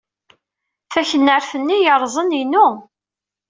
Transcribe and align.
Taknart-nni 0.93 1.73
ay 1.75 1.81
yerrẓen 1.83 2.29
inu. 2.41 2.67